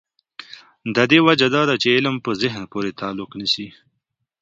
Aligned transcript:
د 0.95 0.97
دې 1.11 1.19
وجه 1.27 1.47
دا 1.55 1.61
ده 1.69 1.75
چې 1.81 1.87
علم 1.95 2.15
په 2.25 2.31
ذهن 2.41 2.63
پورې 2.73 2.97
تعلق 3.01 3.29
نیسي. 3.39 3.67